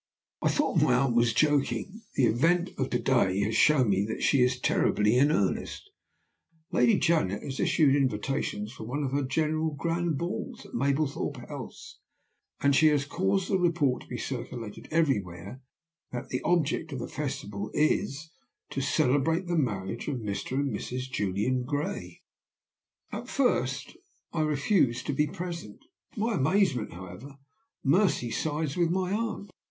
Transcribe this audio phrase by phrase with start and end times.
[0.41, 2.01] "I thought my aunt was joking.
[2.15, 5.91] The event of to day has shown me that she is terribly in earnest.
[6.71, 9.21] Lady Janet has issued invitations for one of her
[9.77, 11.99] grand balls at Mablethorpe House;
[12.61, 15.61] and sh e has caused the report to be circulated everywhere
[16.11, 18.31] that the object of the festival is
[18.71, 20.53] 'to celebrate the marriage of Mr.
[20.57, 21.11] and Mrs.
[21.11, 22.23] Julian Gray!'
[23.11, 23.95] "I at first
[24.33, 25.77] refused to be present.
[26.15, 27.37] To my amazement, however,
[27.83, 29.51] Mercy sides with my aunt.